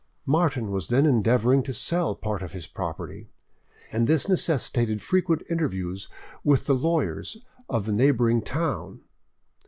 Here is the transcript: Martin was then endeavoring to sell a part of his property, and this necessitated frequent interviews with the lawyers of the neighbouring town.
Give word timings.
Martin 0.25 0.71
was 0.71 0.87
then 0.87 1.05
endeavoring 1.05 1.61
to 1.61 1.75
sell 1.75 2.09
a 2.09 2.15
part 2.15 2.41
of 2.41 2.53
his 2.53 2.65
property, 2.65 3.29
and 3.91 4.07
this 4.07 4.27
necessitated 4.27 4.99
frequent 4.99 5.43
interviews 5.47 6.09
with 6.43 6.65
the 6.65 6.73
lawyers 6.73 7.37
of 7.69 7.85
the 7.85 7.93
neighbouring 7.93 8.41
town. 8.41 9.01